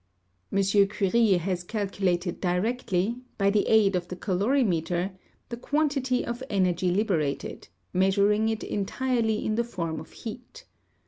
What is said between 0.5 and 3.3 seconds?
M. Curie has calculated directly,